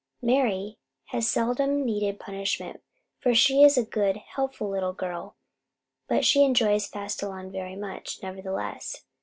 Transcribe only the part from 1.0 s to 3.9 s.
has seldom needed punishment, for she is a